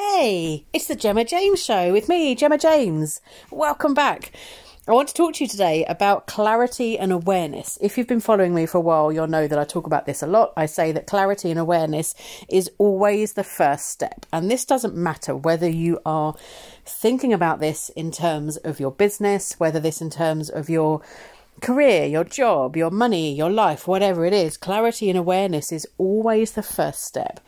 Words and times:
Hey, 0.00 0.64
it's 0.72 0.86
the 0.86 0.96
Gemma 0.96 1.24
James 1.26 1.62
Show 1.62 1.92
with 1.92 2.08
me, 2.08 2.34
Gemma 2.34 2.56
James. 2.56 3.20
Welcome 3.50 3.92
back. 3.92 4.32
I 4.88 4.92
want 4.92 5.08
to 5.08 5.14
talk 5.14 5.34
to 5.34 5.44
you 5.44 5.48
today 5.48 5.84
about 5.84 6.26
clarity 6.26 6.98
and 6.98 7.12
awareness. 7.12 7.76
If 7.82 7.98
you've 7.98 8.06
been 8.06 8.18
following 8.18 8.54
me 8.54 8.64
for 8.64 8.78
a 8.78 8.80
while, 8.80 9.12
you'll 9.12 9.26
know 9.26 9.46
that 9.46 9.58
I 9.58 9.64
talk 9.64 9.86
about 9.86 10.06
this 10.06 10.22
a 10.22 10.26
lot. 10.26 10.54
I 10.56 10.64
say 10.64 10.90
that 10.92 11.06
clarity 11.06 11.50
and 11.50 11.60
awareness 11.60 12.14
is 12.48 12.70
always 12.78 13.34
the 13.34 13.44
first 13.44 13.90
step. 13.90 14.24
And 14.32 14.50
this 14.50 14.64
doesn't 14.64 14.96
matter 14.96 15.36
whether 15.36 15.68
you 15.68 16.00
are 16.06 16.34
thinking 16.86 17.34
about 17.34 17.60
this 17.60 17.90
in 17.90 18.10
terms 18.10 18.56
of 18.56 18.80
your 18.80 18.92
business, 18.92 19.60
whether 19.60 19.80
this 19.80 20.00
in 20.00 20.08
terms 20.08 20.48
of 20.48 20.70
your 20.70 21.02
career, 21.60 22.06
your 22.06 22.24
job, 22.24 22.74
your 22.74 22.90
money, 22.90 23.34
your 23.34 23.50
life, 23.50 23.86
whatever 23.86 24.24
it 24.24 24.32
is. 24.32 24.56
Clarity 24.56 25.10
and 25.10 25.18
awareness 25.18 25.70
is 25.70 25.86
always 25.98 26.52
the 26.52 26.62
first 26.62 27.04
step. 27.04 27.38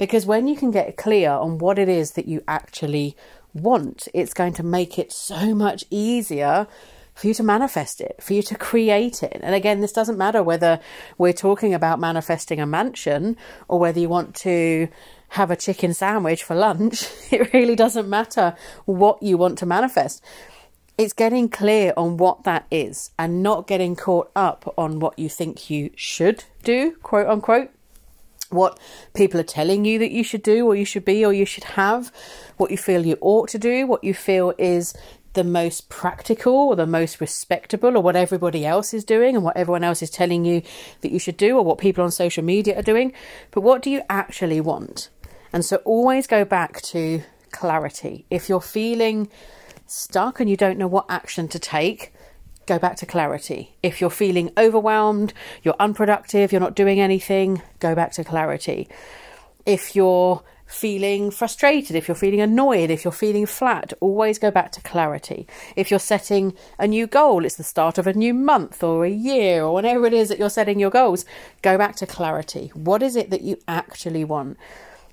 Because 0.00 0.24
when 0.24 0.48
you 0.48 0.56
can 0.56 0.70
get 0.70 0.96
clear 0.96 1.28
on 1.30 1.58
what 1.58 1.78
it 1.78 1.86
is 1.86 2.12
that 2.12 2.26
you 2.26 2.42
actually 2.48 3.14
want, 3.52 4.08
it's 4.14 4.32
going 4.32 4.54
to 4.54 4.62
make 4.62 4.98
it 4.98 5.12
so 5.12 5.54
much 5.54 5.84
easier 5.90 6.66
for 7.14 7.26
you 7.26 7.34
to 7.34 7.42
manifest 7.42 8.00
it, 8.00 8.16
for 8.18 8.32
you 8.32 8.42
to 8.44 8.54
create 8.54 9.22
it. 9.22 9.38
And 9.42 9.54
again, 9.54 9.82
this 9.82 9.92
doesn't 9.92 10.16
matter 10.16 10.42
whether 10.42 10.80
we're 11.18 11.34
talking 11.34 11.74
about 11.74 12.00
manifesting 12.00 12.60
a 12.60 12.64
mansion 12.64 13.36
or 13.68 13.78
whether 13.78 14.00
you 14.00 14.08
want 14.08 14.34
to 14.36 14.88
have 15.28 15.50
a 15.50 15.56
chicken 15.56 15.92
sandwich 15.92 16.44
for 16.44 16.56
lunch. 16.56 17.06
It 17.30 17.52
really 17.52 17.76
doesn't 17.76 18.08
matter 18.08 18.56
what 18.86 19.22
you 19.22 19.36
want 19.36 19.58
to 19.58 19.66
manifest. 19.66 20.24
It's 20.96 21.12
getting 21.12 21.50
clear 21.50 21.92
on 21.98 22.16
what 22.16 22.44
that 22.44 22.64
is 22.70 23.10
and 23.18 23.42
not 23.42 23.66
getting 23.66 23.96
caught 23.96 24.30
up 24.34 24.72
on 24.78 24.98
what 24.98 25.18
you 25.18 25.28
think 25.28 25.68
you 25.68 25.90
should 25.94 26.44
do, 26.64 26.92
quote 27.02 27.26
unquote 27.26 27.70
what 28.50 28.78
people 29.14 29.40
are 29.40 29.44
telling 29.44 29.84
you 29.84 29.98
that 29.98 30.10
you 30.10 30.22
should 30.22 30.42
do 30.42 30.66
or 30.66 30.74
you 30.74 30.84
should 30.84 31.04
be 31.04 31.24
or 31.24 31.32
you 31.32 31.44
should 31.44 31.64
have, 31.64 32.12
what 32.56 32.70
you 32.70 32.76
feel 32.76 33.06
you 33.06 33.16
ought 33.20 33.48
to 33.50 33.58
do, 33.58 33.86
what 33.86 34.04
you 34.04 34.12
feel 34.14 34.52
is 34.58 34.94
the 35.32 35.44
most 35.44 35.88
practical 35.88 36.52
or 36.52 36.76
the 36.76 36.86
most 36.86 37.20
respectable 37.20 37.96
or 37.96 38.02
what 38.02 38.16
everybody 38.16 38.66
else 38.66 38.92
is 38.92 39.04
doing 39.04 39.36
and 39.36 39.44
what 39.44 39.56
everyone 39.56 39.84
else 39.84 40.02
is 40.02 40.10
telling 40.10 40.44
you 40.44 40.62
that 41.02 41.12
you 41.12 41.18
should 41.18 41.36
do 41.36 41.56
or 41.56 41.64
what 41.64 41.78
people 41.78 42.02
on 42.02 42.10
social 42.10 42.42
media 42.42 42.78
are 42.78 42.82
doing. 42.82 43.12
But 43.52 43.60
what 43.60 43.82
do 43.82 43.90
you 43.90 44.02
actually 44.10 44.60
want? 44.60 45.08
And 45.52 45.64
so 45.64 45.76
always 45.84 46.26
go 46.26 46.44
back 46.44 46.80
to 46.82 47.22
clarity. 47.52 48.26
If 48.30 48.48
you're 48.48 48.60
feeling 48.60 49.28
stuck 49.86 50.40
and 50.40 50.50
you 50.50 50.56
don't 50.56 50.78
know 50.78 50.86
what 50.88 51.06
action 51.08 51.48
to 51.48 51.58
take, 51.58 52.12
go 52.70 52.78
back 52.78 52.94
to 52.94 53.04
clarity. 53.04 53.74
If 53.82 54.00
you're 54.00 54.10
feeling 54.10 54.52
overwhelmed, 54.56 55.32
you're 55.64 55.74
unproductive, 55.80 56.52
you're 56.52 56.60
not 56.60 56.76
doing 56.76 57.00
anything, 57.00 57.62
go 57.80 57.96
back 57.96 58.12
to 58.12 58.22
clarity. 58.22 58.88
If 59.66 59.96
you're 59.96 60.44
feeling 60.66 61.32
frustrated, 61.32 61.96
if 61.96 62.06
you're 62.06 62.14
feeling 62.14 62.40
annoyed, 62.40 62.90
if 62.90 63.04
you're 63.04 63.10
feeling 63.10 63.44
flat, 63.44 63.92
always 63.98 64.38
go 64.38 64.52
back 64.52 64.70
to 64.70 64.80
clarity. 64.82 65.48
If 65.74 65.90
you're 65.90 65.98
setting 65.98 66.54
a 66.78 66.86
new 66.86 67.08
goal, 67.08 67.44
it's 67.44 67.56
the 67.56 67.64
start 67.64 67.98
of 67.98 68.06
a 68.06 68.12
new 68.12 68.32
month 68.32 68.84
or 68.84 69.04
a 69.04 69.10
year 69.10 69.64
or 69.64 69.72
whatever 69.72 70.06
it 70.06 70.12
is 70.12 70.28
that 70.28 70.38
you're 70.38 70.48
setting 70.48 70.78
your 70.78 70.90
goals, 70.90 71.24
go 71.62 71.76
back 71.76 71.96
to 71.96 72.06
clarity. 72.06 72.70
What 72.72 73.02
is 73.02 73.16
it 73.16 73.30
that 73.30 73.42
you 73.42 73.56
actually 73.66 74.22
want? 74.22 74.56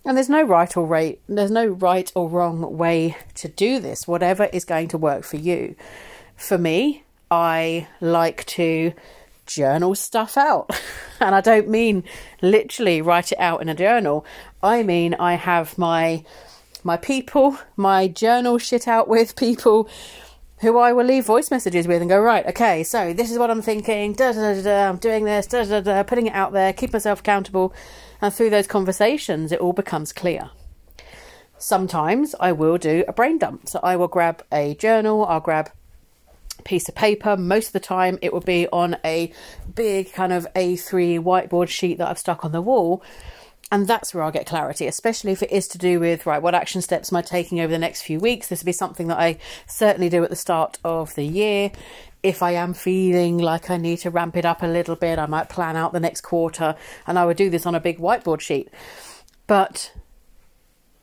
And 0.06 0.16
there's 0.16 0.30
no 0.30 0.44
right 0.44 0.78
or 0.78 0.86
right, 0.86 1.20
there's 1.28 1.50
no 1.50 1.66
right 1.66 2.12
or 2.14 2.30
wrong 2.30 2.78
way 2.78 3.18
to 3.34 3.48
do 3.48 3.80
this. 3.80 4.08
Whatever 4.08 4.46
is 4.54 4.64
going 4.64 4.90
to 4.90 4.98
work 5.00 5.24
for 5.24 5.38
you. 5.38 5.76
For 6.36 6.60
me, 6.60 7.04
I 7.30 7.88
like 8.02 8.46
to 8.46 8.94
journal 9.46 9.96
stuff 9.96 10.38
out. 10.38 10.70
and 11.20 11.34
I 11.34 11.42
don't 11.42 11.70
mean 11.70 12.04
literally 12.42 13.02
write 13.02 13.32
it 13.32 13.40
out 13.40 13.62
in 13.62 13.70
a 13.70 13.76
journal. 13.76 14.26
I 14.62 14.84
mean 14.84 15.16
I 15.16 15.36
have 15.36 15.78
my 15.78 16.24
my 16.84 16.98
people, 16.98 17.58
my 17.76 18.08
journal 18.08 18.58
shit 18.58 18.88
out 18.88 19.08
with 19.08 19.36
people 19.36 19.90
who 20.62 20.78
I 20.78 20.92
will 20.94 21.06
leave 21.06 21.26
voice 21.26 21.52
messages 21.52 21.88
with 21.88 22.02
and 22.02 22.10
go, 22.10 22.20
right, 22.20 22.46
okay, 22.48 22.84
so 22.84 23.14
this 23.14 23.30
is 23.30 23.38
what 23.38 23.52
I'm 23.52 23.62
thinking, 23.62 24.14
da 24.14 24.32
da 24.32 24.54
da 24.54 24.62
da, 24.62 24.90
I'm 24.90 24.98
doing 24.98 25.26
this, 25.26 25.46
da 25.46 25.64
da 25.64 25.82
da, 25.82 26.04
putting 26.04 26.28
it 26.28 26.34
out 26.34 26.52
there, 26.54 26.74
keep 26.74 26.94
myself 26.94 27.20
accountable. 27.20 27.74
And 28.22 28.34
through 28.34 28.50
those 28.50 28.66
conversations, 28.66 29.52
it 29.52 29.60
all 29.60 29.74
becomes 29.74 30.12
clear. 30.12 30.50
Sometimes 31.60 32.34
I 32.40 32.54
will 32.54 32.78
do 32.78 33.04
a 33.08 33.14
brain 33.14 33.38
dump. 33.38 33.68
So 33.68 33.80
I 33.84 33.96
will 33.96 34.08
grab 34.08 34.44
a 34.52 34.74
journal, 34.76 35.26
I'll 35.26 35.40
grab 35.40 35.70
piece 36.68 36.88
of 36.88 36.94
paper. 36.94 37.36
Most 37.36 37.68
of 37.68 37.74
the 37.74 37.80
time, 37.80 38.20
it 38.22 38.32
will 38.32 38.42
be 38.42 38.68
on 38.68 38.98
a 39.04 39.32
big 39.74 40.14
kind 40.14 40.34
of 40.34 40.46
A3 40.54 41.20
whiteboard 41.20 41.70
sheet 41.70 41.98
that 41.98 42.10
I've 42.10 42.20
stuck 42.20 42.46
on 42.46 42.52
the 42.52 42.62
wall. 42.62 43.02
And 43.70 43.88
that's 43.88 44.14
where 44.14 44.24
I'll 44.24 44.32
get 44.32 44.46
clarity, 44.46 44.88
especially 44.88 45.34
if 45.34 45.44
it 45.44 45.52
is 45.52 45.68
to 45.70 45.78
do 45.78 46.00
with, 46.00 46.26
right, 46.26 46.42
what 46.42 46.56
action 46.56 46.82
steps 46.82 47.12
am 47.12 47.18
I 47.18 47.22
taking 47.22 47.60
over 47.60 47.72
the 47.72 47.78
next 47.78 48.04
few 48.04 48.18
weeks? 48.20 48.48
This 48.48 48.62
will 48.62 48.68
be 48.68 48.72
something 48.72 49.08
that 49.08 49.20
I 49.20 49.40
certainly 49.66 50.08
do 50.08 50.24
at 50.24 50.30
the 50.30 50.38
start 50.38 50.78
of 50.86 51.16
the 51.16 51.26
year. 51.26 51.72
If 52.24 52.42
I 52.42 52.52
am 52.52 52.74
feeling 52.74 53.38
like 53.38 53.70
I 53.70 53.78
need 53.78 53.98
to 54.00 54.10
ramp 54.10 54.38
it 54.38 54.46
up 54.46 54.64
a 54.64 54.68
little 54.68 54.96
bit, 54.96 55.20
I 55.20 55.26
might 55.26 55.50
plan 55.50 55.76
out 55.76 55.92
the 55.92 56.00
next 56.00 56.22
quarter 56.22 56.76
and 57.06 57.20
I 57.20 57.26
would 57.26 57.38
do 57.38 57.50
this 57.50 57.66
on 57.66 57.76
a 57.76 57.80
big 57.82 58.00
whiteboard 58.00 58.40
sheet. 58.40 58.70
But 59.48 59.92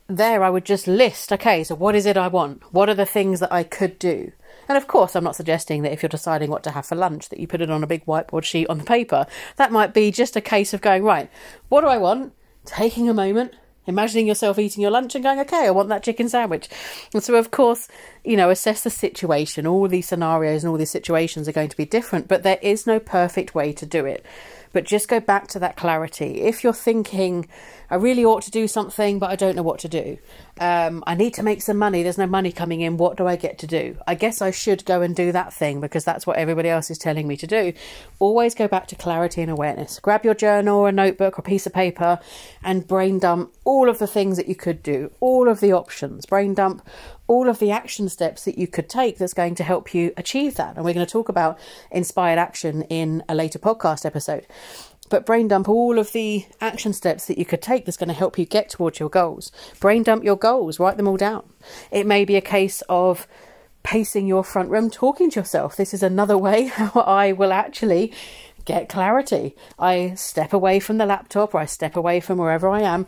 there 0.06 0.42
I 0.42 0.50
would 0.50 0.64
just 0.64 0.86
list, 0.86 1.32
okay, 1.32 1.64
so 1.64 1.74
what 1.74 1.94
is 1.94 2.06
it 2.06 2.16
I 2.16 2.28
want? 2.28 2.62
What 2.72 2.88
are 2.88 2.94
the 2.94 3.06
things 3.06 3.40
that 3.40 3.52
I 3.52 3.62
could 3.62 3.98
do? 3.98 4.32
And 4.68 4.76
of 4.76 4.86
course, 4.86 5.14
I'm 5.14 5.24
not 5.24 5.36
suggesting 5.36 5.82
that 5.82 5.92
if 5.92 6.02
you're 6.02 6.08
deciding 6.08 6.50
what 6.50 6.62
to 6.64 6.70
have 6.70 6.86
for 6.86 6.94
lunch, 6.94 7.28
that 7.28 7.40
you 7.40 7.46
put 7.46 7.60
it 7.60 7.70
on 7.70 7.82
a 7.82 7.86
big 7.86 8.04
whiteboard 8.06 8.44
sheet 8.44 8.68
on 8.68 8.78
the 8.78 8.84
paper. 8.84 9.26
That 9.56 9.72
might 9.72 9.94
be 9.94 10.10
just 10.10 10.36
a 10.36 10.40
case 10.40 10.74
of 10.74 10.80
going, 10.80 11.02
right, 11.02 11.30
what 11.68 11.82
do 11.82 11.88
I 11.88 11.98
want? 11.98 12.32
Taking 12.64 13.08
a 13.08 13.14
moment, 13.14 13.54
imagining 13.86 14.26
yourself 14.26 14.58
eating 14.58 14.82
your 14.82 14.90
lunch 14.90 15.14
and 15.14 15.24
going, 15.24 15.38
okay, 15.40 15.66
I 15.66 15.70
want 15.70 15.88
that 15.90 16.02
chicken 16.02 16.28
sandwich. 16.28 16.68
And 17.12 17.22
so, 17.22 17.34
of 17.34 17.50
course, 17.50 17.88
you 18.24 18.36
know, 18.36 18.50
assess 18.50 18.82
the 18.82 18.90
situation. 18.90 19.66
All 19.66 19.88
these 19.88 20.08
scenarios 20.08 20.64
and 20.64 20.70
all 20.70 20.78
these 20.78 20.90
situations 20.90 21.48
are 21.48 21.52
going 21.52 21.68
to 21.68 21.76
be 21.76 21.84
different, 21.84 22.28
but 22.28 22.42
there 22.42 22.58
is 22.62 22.86
no 22.86 22.98
perfect 22.98 23.54
way 23.54 23.72
to 23.72 23.86
do 23.86 24.06
it. 24.06 24.24
But 24.74 24.84
just 24.84 25.08
go 25.08 25.20
back 25.20 25.46
to 25.48 25.58
that 25.60 25.76
clarity. 25.76 26.42
If 26.42 26.62
you're 26.62 26.74
thinking, 26.74 27.48
I 27.90 27.94
really 27.94 28.24
ought 28.24 28.42
to 28.42 28.50
do 28.50 28.66
something, 28.66 29.18
but 29.18 29.30
I 29.30 29.36
don't 29.36 29.54
know 29.54 29.62
what 29.62 29.78
to 29.80 29.88
do. 29.88 30.18
Um, 30.58 31.02
I 31.06 31.14
need 31.14 31.32
to 31.34 31.42
make 31.42 31.62
some 31.62 31.76
money. 31.76 32.02
There's 32.02 32.18
no 32.18 32.26
money 32.26 32.52
coming 32.52 32.80
in. 32.80 32.96
What 32.96 33.16
do 33.16 33.26
I 33.26 33.36
get 33.36 33.58
to 33.58 33.66
do? 33.66 33.96
I 34.06 34.14
guess 34.14 34.42
I 34.42 34.50
should 34.50 34.84
go 34.84 35.00
and 35.00 35.14
do 35.14 35.32
that 35.32 35.52
thing 35.52 35.80
because 35.80 36.04
that's 36.04 36.26
what 36.26 36.36
everybody 36.36 36.68
else 36.68 36.90
is 36.90 36.98
telling 36.98 37.26
me 37.28 37.36
to 37.36 37.46
do. 37.46 37.72
Always 38.18 38.54
go 38.54 38.68
back 38.68 38.86
to 38.88 38.96
clarity 38.96 39.42
and 39.42 39.50
awareness. 39.50 39.98
Grab 40.00 40.24
your 40.24 40.34
journal 40.34 40.80
or 40.80 40.88
a 40.88 40.92
notebook 40.92 41.38
or 41.38 41.42
a 41.42 41.44
piece 41.44 41.66
of 41.66 41.72
paper 41.72 42.18
and 42.62 42.86
brain 42.86 43.18
dump 43.18 43.54
all 43.64 43.88
of 43.88 43.98
the 43.98 44.06
things 44.06 44.36
that 44.36 44.48
you 44.48 44.54
could 44.54 44.82
do, 44.82 45.10
all 45.20 45.48
of 45.48 45.60
the 45.60 45.72
options. 45.72 46.26
Brain 46.26 46.54
dump 46.54 46.86
all 47.26 47.48
of 47.48 47.58
the 47.58 47.70
action 47.70 48.08
steps 48.08 48.44
that 48.44 48.58
you 48.58 48.66
could 48.66 48.88
take 48.88 49.18
that's 49.18 49.32
going 49.32 49.54
to 49.54 49.64
help 49.64 49.94
you 49.94 50.12
achieve 50.16 50.56
that. 50.56 50.76
And 50.76 50.84
we're 50.84 50.94
going 50.94 51.06
to 51.06 51.12
talk 51.12 51.28
about 51.28 51.58
inspired 51.90 52.38
action 52.38 52.82
in 52.82 53.22
a 53.28 53.34
later 53.34 53.58
podcast 53.58 54.04
episode. 54.04 54.46
But 55.10 55.26
brain 55.26 55.48
dump 55.48 55.68
all 55.68 55.98
of 55.98 56.12
the 56.12 56.46
action 56.60 56.92
steps 56.92 57.26
that 57.26 57.38
you 57.38 57.44
could 57.44 57.62
take 57.62 57.84
that's 57.84 57.96
going 57.96 58.08
to 58.08 58.14
help 58.14 58.38
you 58.38 58.46
get 58.46 58.70
towards 58.70 58.98
your 58.98 59.10
goals. 59.10 59.52
Brain 59.78 60.02
dump 60.02 60.24
your 60.24 60.36
goals, 60.36 60.78
write 60.78 60.96
them 60.96 61.06
all 61.06 61.16
down. 61.16 61.48
It 61.90 62.06
may 62.06 62.24
be 62.24 62.36
a 62.36 62.40
case 62.40 62.82
of 62.88 63.28
pacing 63.82 64.26
your 64.26 64.42
front 64.42 64.70
room, 64.70 64.90
talking 64.90 65.30
to 65.30 65.40
yourself. 65.40 65.76
This 65.76 65.94
is 65.94 66.02
another 66.02 66.38
way 66.46 66.66
how 66.66 67.00
I 67.00 67.32
will 67.32 67.52
actually 67.52 68.12
get 68.64 68.88
clarity. 68.88 69.54
I 69.78 70.14
step 70.14 70.52
away 70.52 70.80
from 70.80 70.98
the 70.98 71.06
laptop 71.06 71.54
or 71.54 71.58
I 71.58 71.66
step 71.66 71.96
away 71.96 72.20
from 72.20 72.38
wherever 72.38 72.68
I 72.68 72.80
am 72.80 73.06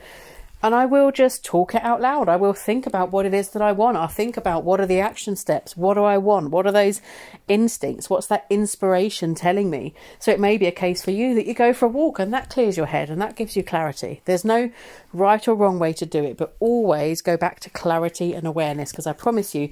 and 0.63 0.75
I 0.75 0.87
will 0.87 1.13
just 1.13 1.45
talk 1.45 1.75
it 1.75 1.83
out 1.83 2.01
loud. 2.01 2.29
I 2.29 2.37
will 2.37 2.55
think 2.55 2.87
about 2.87 3.13
what 3.13 3.27
it 3.27 3.35
is 3.35 3.51
that 3.51 3.61
I 3.61 3.73
want. 3.73 3.97
I'll 3.97 4.09
think 4.09 4.37
about 4.37 4.65
what 4.65 4.81
are 4.81 4.87
the 4.87 5.01
action 5.01 5.37
steps? 5.37 5.77
What 5.77 5.95
do 5.95 6.05
I 6.05 6.17
want? 6.17 6.51
What 6.51 6.67
are 6.67 6.73
those 6.73 7.03
instincts? 7.47 8.09
What's 8.09 8.27
that 8.29 8.47
inspiration 8.49 9.35
telling 9.35 9.69
me? 9.69 9.95
So 10.19 10.31
it 10.31 10.41
may 10.41 10.57
be 10.57 10.67
a 10.67 10.73
case 10.73 11.05
for 11.05 11.11
you 11.11 11.35
that 11.35 11.47
you 11.47 11.53
go 11.53 11.73
for 11.73 11.87
a 11.87 11.91
walk 11.91 12.19
and 12.19 12.33
that 12.33 12.49
clears 12.49 12.77
your 12.77 12.87
head 12.87 13.11
and 13.11 13.21
that 13.21 13.37
gives 13.37 13.55
you 13.55 13.63
clarity. 13.63 14.23
There's 14.25 14.45
no 14.45 14.71
right 15.13 15.47
or 15.47 15.55
wrong 15.55 15.79
way 15.79 15.93
to 15.93 16.07
do 16.07 16.25
it, 16.25 16.39
but 16.39 16.57
always 16.59 17.21
go 17.21 17.37
back 17.37 17.61
to 17.61 17.71
clarity 17.71 18.33
and 18.33 18.47
awareness 18.47 18.93
because 18.93 19.07
I 19.07 19.13
promise 19.13 19.55
you, 19.55 19.69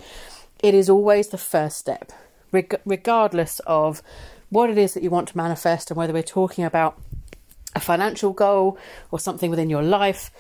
it 0.62 0.74
is 0.74 0.90
always 0.90 1.28
the 1.28 1.38
first 1.38 1.78
step, 1.78 2.12
reg- 2.52 2.80
regardless 2.84 3.58
of 3.66 4.02
what 4.50 4.70
it 4.70 4.78
is 4.78 4.94
that 4.94 5.02
you 5.02 5.10
want 5.10 5.28
to 5.28 5.36
manifest 5.36 5.90
and 5.90 5.96
whether 5.96 6.12
we're 6.12 6.22
talking 6.22 6.64
about 6.64 7.00
a 7.74 7.80
financial 7.80 8.32
goal 8.32 8.78
or 9.10 9.18
something 9.18 9.50
within 9.50 9.68
your 9.68 9.82
life 9.82 10.30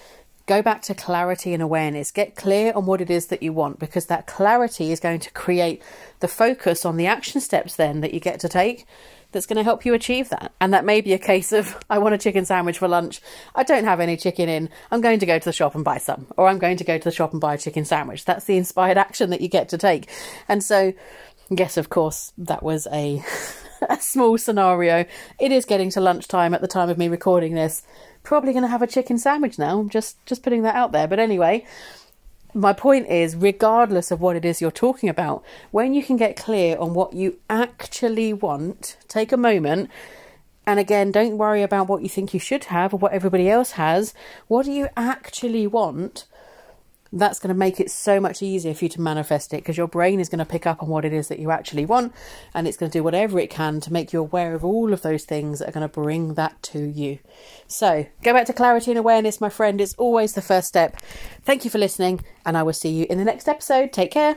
Go 0.46 0.60
back 0.60 0.82
to 0.82 0.94
clarity 0.94 1.54
and 1.54 1.62
awareness. 1.62 2.10
Get 2.10 2.36
clear 2.36 2.72
on 2.74 2.84
what 2.86 3.00
it 3.00 3.10
is 3.10 3.26
that 3.26 3.42
you 3.42 3.52
want 3.52 3.78
because 3.78 4.06
that 4.06 4.26
clarity 4.26 4.92
is 4.92 5.00
going 5.00 5.20
to 5.20 5.30
create 5.30 5.82
the 6.20 6.28
focus 6.28 6.84
on 6.84 6.96
the 6.96 7.06
action 7.06 7.40
steps 7.40 7.76
then 7.76 8.00
that 8.02 8.12
you 8.12 8.20
get 8.20 8.40
to 8.40 8.48
take 8.48 8.86
that's 9.34 9.46
going 9.46 9.56
to 9.56 9.62
help 9.62 9.84
you 9.84 9.92
achieve 9.92 10.30
that. 10.30 10.52
And 10.60 10.72
that 10.72 10.86
may 10.86 11.02
be 11.02 11.12
a 11.12 11.18
case 11.18 11.52
of, 11.52 11.76
I 11.90 11.98
want 11.98 12.14
a 12.14 12.18
chicken 12.18 12.46
sandwich 12.46 12.78
for 12.78 12.88
lunch. 12.88 13.20
I 13.54 13.62
don't 13.64 13.84
have 13.84 14.00
any 14.00 14.16
chicken 14.16 14.48
in. 14.48 14.70
I'm 14.90 15.02
going 15.02 15.18
to 15.18 15.26
go 15.26 15.38
to 15.38 15.44
the 15.44 15.52
shop 15.52 15.74
and 15.74 15.84
buy 15.84 15.98
some. 15.98 16.26
Or 16.38 16.48
I'm 16.48 16.58
going 16.58 16.78
to 16.78 16.84
go 16.84 16.96
to 16.96 17.04
the 17.04 17.14
shop 17.14 17.32
and 17.32 17.40
buy 17.40 17.54
a 17.54 17.58
chicken 17.58 17.84
sandwich. 17.84 18.24
That's 18.24 18.46
the 18.46 18.56
inspired 18.56 18.96
action 19.06 19.30
that 19.30 19.42
you 19.42 19.48
get 19.48 19.68
to 19.70 19.78
take. 19.78 20.08
And 20.48 20.64
so, 20.64 20.94
yes, 21.50 21.76
of 21.76 21.90
course, 21.90 22.32
that 22.38 22.62
was 22.62 22.86
a, 22.90 23.22
a 23.90 24.00
small 24.00 24.38
scenario. 24.38 25.04
It 25.38 25.52
is 25.52 25.64
getting 25.64 25.90
to 25.90 26.00
lunchtime 26.00 26.54
at 26.54 26.60
the 26.60 26.68
time 26.68 26.90
of 26.90 26.98
me 26.98 27.08
recording 27.08 27.54
this 27.54 27.82
probably 28.24 28.52
going 28.52 28.62
to 28.62 28.68
have 28.68 28.82
a 28.82 28.86
chicken 28.86 29.18
sandwich 29.18 29.58
now. 29.58 29.78
I'm 29.78 29.88
just 29.88 30.24
just 30.26 30.42
putting 30.42 30.62
that 30.62 30.74
out 30.74 30.90
there. 30.90 31.06
But 31.06 31.20
anyway, 31.20 31.64
my 32.52 32.72
point 32.72 33.06
is, 33.08 33.36
regardless 33.36 34.10
of 34.10 34.20
what 34.20 34.34
it 34.34 34.44
is 34.44 34.60
you're 34.60 34.72
talking 34.72 35.08
about, 35.08 35.44
when 35.70 35.94
you 35.94 36.02
can 36.02 36.16
get 36.16 36.36
clear 36.36 36.76
on 36.78 36.94
what 36.94 37.12
you 37.12 37.38
actually 37.48 38.32
want, 38.32 38.96
take 39.06 39.30
a 39.30 39.36
moment. 39.36 39.90
And 40.66 40.80
again, 40.80 41.12
don't 41.12 41.36
worry 41.36 41.62
about 41.62 41.88
what 41.88 42.02
you 42.02 42.08
think 42.08 42.32
you 42.32 42.40
should 42.40 42.64
have 42.64 42.94
or 42.94 42.96
what 42.96 43.12
everybody 43.12 43.50
else 43.50 43.72
has. 43.72 44.14
What 44.48 44.64
do 44.64 44.72
you 44.72 44.88
actually 44.96 45.66
want? 45.66 46.24
That's 47.18 47.38
going 47.38 47.48
to 47.48 47.58
make 47.58 47.80
it 47.80 47.90
so 47.90 48.20
much 48.20 48.42
easier 48.42 48.74
for 48.74 48.84
you 48.84 48.88
to 48.90 49.00
manifest 49.00 49.54
it 49.54 49.58
because 49.58 49.76
your 49.76 49.88
brain 49.88 50.20
is 50.20 50.28
going 50.28 50.38
to 50.38 50.44
pick 50.44 50.66
up 50.66 50.82
on 50.82 50.88
what 50.88 51.04
it 51.04 51.12
is 51.12 51.28
that 51.28 51.38
you 51.38 51.50
actually 51.50 51.86
want 51.86 52.12
and 52.54 52.66
it's 52.66 52.76
going 52.76 52.90
to 52.90 52.98
do 52.98 53.02
whatever 53.02 53.38
it 53.38 53.50
can 53.50 53.80
to 53.80 53.92
make 53.92 54.12
you 54.12 54.20
aware 54.20 54.54
of 54.54 54.64
all 54.64 54.92
of 54.92 55.02
those 55.02 55.24
things 55.24 55.58
that 55.58 55.68
are 55.68 55.72
going 55.72 55.88
to 55.88 55.92
bring 55.92 56.34
that 56.34 56.60
to 56.62 56.80
you. 56.80 57.18
So, 57.66 58.06
go 58.22 58.32
back 58.32 58.46
to 58.46 58.52
clarity 58.52 58.90
and 58.90 58.98
awareness, 58.98 59.40
my 59.40 59.48
friend. 59.48 59.80
It's 59.80 59.94
always 59.94 60.34
the 60.34 60.42
first 60.42 60.68
step. 60.68 60.96
Thank 61.42 61.64
you 61.64 61.70
for 61.70 61.78
listening, 61.78 62.24
and 62.44 62.56
I 62.56 62.62
will 62.62 62.72
see 62.72 62.90
you 62.90 63.06
in 63.08 63.18
the 63.18 63.24
next 63.24 63.48
episode. 63.48 63.92
Take 63.92 64.10
care. 64.10 64.36